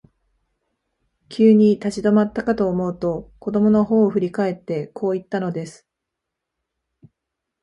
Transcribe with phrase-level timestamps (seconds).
[1.29, 5.87] 急に立ち止まったかと思うと、子供のほうを振り返って、こう言ったのです。